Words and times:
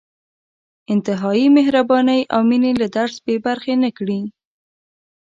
د 0.03 0.03
انتهايي 0.93 1.47
مهربانۍ 1.57 2.21
او 2.33 2.41
مېنې 2.49 2.71
له 2.81 2.87
درس 2.97 3.15
بې 3.25 3.35
برخې 3.45 3.73
نه 3.83 3.89
کړي. 3.97 4.21